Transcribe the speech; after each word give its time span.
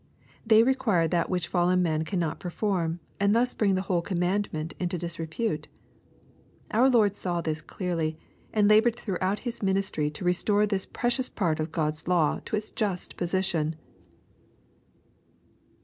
They 0.43 0.63
require 0.63 1.07
that 1.07 1.29
which 1.29 1.47
fallen 1.47 1.83
man 1.83 2.05
cannot 2.05 2.39
perform, 2.39 2.99
and 3.19 3.35
thus 3.35 3.53
bring 3.53 3.75
the 3.75 3.83
whole 3.83 4.01
commandment 4.01 4.73
into 4.79 4.97
disrepute. 4.97 5.67
Our 6.71 6.89
Lord 6.89 7.15
saw 7.15 7.39
this 7.39 7.61
clearly, 7.61 8.17
and 8.51 8.67
labored 8.67 8.95
throughout 8.95 9.37
His 9.45 9.61
ministry 9.61 10.09
to 10.09 10.25
re 10.25 10.33
store 10.33 10.65
this 10.65 10.87
precious 10.87 11.29
part 11.29 11.59
of 11.59 11.71
God's 11.71 12.07
law 12.07 12.39
to 12.45 12.55
its 12.55 12.71
just 12.71 13.15
position. 13.15 13.75